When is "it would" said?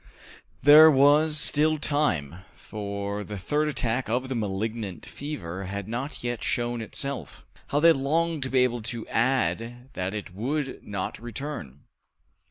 10.15-10.81